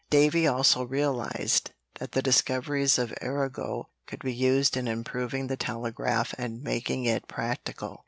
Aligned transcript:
Davy 0.09 0.47
also 0.47 0.81
realized 0.81 1.73
that 1.99 2.13
the 2.13 2.23
discoveries 2.23 2.97
of 2.97 3.13
Arago 3.21 3.89
could 4.07 4.23
be 4.23 4.33
used 4.33 4.75
in 4.75 4.87
improving 4.87 5.45
the 5.45 5.55
telegraph 5.57 6.33
and 6.39 6.63
making 6.63 7.05
it 7.05 7.27
practical. 7.27 7.99